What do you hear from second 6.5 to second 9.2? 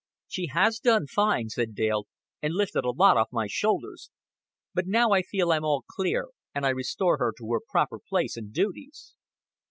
and I restore her to her proper place and duties."